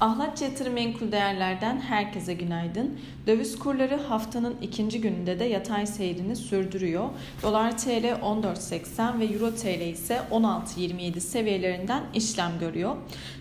[0.00, 2.98] Ahlatçı Yatırım Menkul Değerler'den herkese günaydın.
[3.26, 7.08] Döviz kurları haftanın ikinci gününde de yatay seyrini sürdürüyor.
[7.42, 12.96] Dolar TL 14.80 ve Euro TL ise 16.27 seviyelerinden işlem görüyor.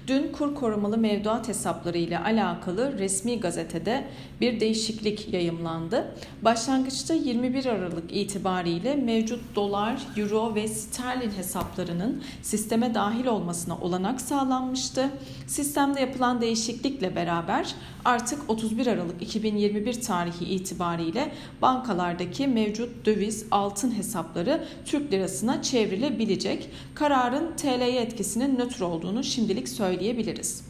[0.07, 4.08] Dün kur korumalı mevduat hesapları ile alakalı resmi gazetede
[4.42, 6.08] bir değişiklik yayımlandı.
[6.42, 15.10] Başlangıçta 21 Aralık itibariyle mevcut dolar, euro ve sterlin hesaplarının sisteme dahil olmasına olanak sağlanmıştı.
[15.47, 17.75] Sistemde yapılan değişiklikle beraber
[18.05, 26.69] artık 31 Aralık 2021 tarihi itibariyle bankalardaki mevcut döviz altın hesapları Türk lirasına çevrilebilecek.
[26.95, 30.63] Kararın TL'ye etkisinin nötr olduğunu şimdilik söyleyebiliriz.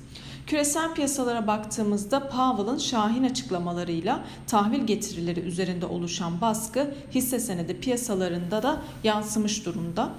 [0.47, 8.81] Küresel piyasalara baktığımızda Powell'ın şahin açıklamalarıyla tahvil getirileri üzerinde oluşan baskı hisse senedi piyasalarında da
[9.03, 10.09] yansımış durumda.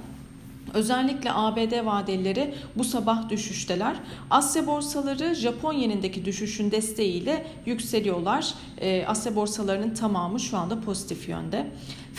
[0.75, 3.97] Özellikle ABD vadeleri bu sabah düşüşteler.
[4.31, 8.55] Asya borsaları Japon yenindeki düşüşün desteğiyle yükseliyorlar.
[8.81, 11.67] E, Asya borsalarının tamamı şu anda pozitif yönde.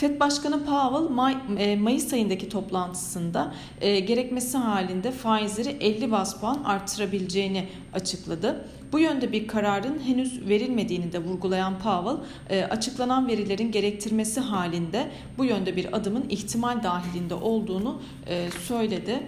[0.00, 6.64] FED Başkanı Powell May, e, Mayıs ayındaki toplantısında e, gerekmesi halinde faizleri 50 bas puan
[6.64, 8.64] arttırabileceğini açıkladı.
[8.92, 12.16] Bu yönde bir kararın henüz verilmediğini de vurgulayan Powell,
[12.50, 19.22] e, açıklanan verilerin gerektirmesi halinde bu yönde bir adımın ihtimal dahilinde olduğunu e, söyledi.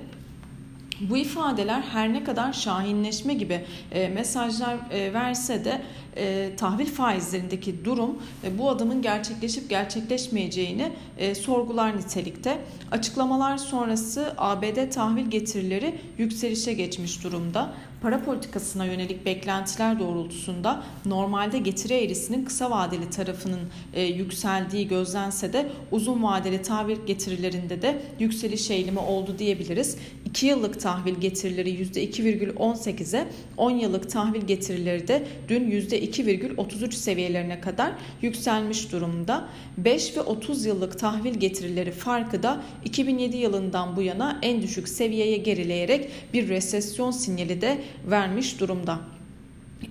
[1.10, 5.82] Bu ifadeler her ne kadar şahinleşme gibi e, mesajlar e, verse de
[6.16, 8.22] e, tahvil faizlerindeki durum
[8.58, 10.92] bu adımın gerçekleşip gerçekleşmeyeceğini
[11.40, 12.58] sorgular nitelikte.
[12.90, 17.72] Açıklamalar sonrası ABD tahvil getirileri yükselişe geçmiş durumda
[18.02, 23.60] para politikasına yönelik beklentiler doğrultusunda normalde getiri eğrisinin kısa vadeli tarafının
[23.96, 29.96] yükseldiği gözlense de uzun vadeli tahvil getirilerinde de yükseliş eğilimi oldu diyebiliriz.
[30.24, 38.92] 2 yıllık tahvil getirileri %2,18'e 10 yıllık tahvil getirileri de dün %2,33 seviyelerine kadar yükselmiş
[38.92, 39.48] durumda.
[39.78, 45.36] 5 ve 30 yıllık tahvil getirileri farkı da 2007 yılından bu yana en düşük seviyeye
[45.36, 49.00] gerileyerek bir resesyon sinyali de vermiş durumda.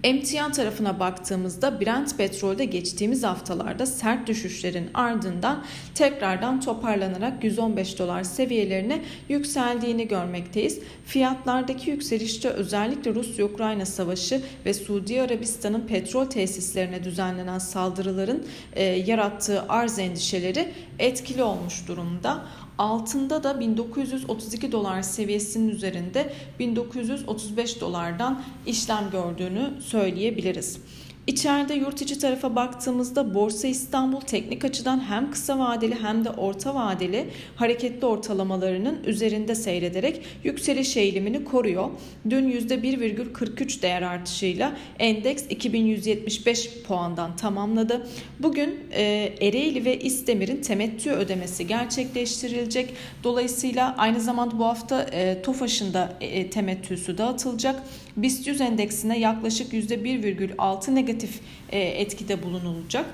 [0.04, 5.64] Emtia tarafına baktığımızda Brent petrolde geçtiğimiz haftalarda sert düşüşlerin ardından
[5.96, 10.80] tekrardan toparlanarak 115 dolar seviyelerine yükseldiğini görmekteyiz.
[11.06, 20.00] Fiyatlardaki yükselişte özellikle Rusya-Ukrayna savaşı ve Suudi Arabistan'ın petrol tesislerine düzenlenen saldırıların e, yarattığı arz
[20.00, 22.46] endişeleri etkili olmuş durumda.
[22.78, 30.80] Altında da 1932 dolar seviyesinin üzerinde 1935 dolardan işlem gördüğünü söyleyebiliriz.
[31.28, 36.76] İçeride yurt içi tarafa baktığımızda Borsa İstanbul teknik açıdan hem kısa vadeli hem de orta
[36.76, 41.90] vadeli hareketli ortalamalarının üzerinde seyrederek yükseliş eğilimini koruyor.
[42.30, 48.08] Dün %1,43 değer artışıyla endeks 2175 puandan tamamladı.
[48.40, 52.94] Bugün e, Ereğli ve İstemir'in temettü ödemesi gerçekleştirilecek.
[53.24, 57.84] Dolayısıyla aynı zamanda bu hafta e, TOFAŞ'ın da e, temettüsü dağıtılacak.
[58.18, 61.40] BIST 100 endeksine yaklaşık %1,6 negatif
[61.70, 63.06] e, etkide bulunulacak.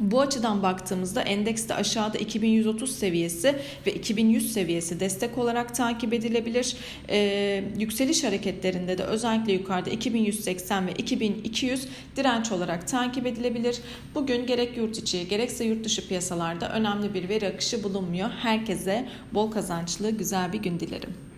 [0.00, 3.56] Bu açıdan baktığımızda endekste aşağıda 2130 seviyesi
[3.86, 6.76] ve 2100 seviyesi destek olarak takip edilebilir.
[7.08, 13.78] Ee, yükseliş hareketlerinde de özellikle yukarıda 2180 ve 2200 direnç olarak takip edilebilir.
[14.14, 18.30] Bugün gerek yurt içi gerekse yurt dışı piyasalarda önemli bir veri akışı bulunmuyor.
[18.30, 21.31] Herkese bol kazançlı güzel bir gün dilerim.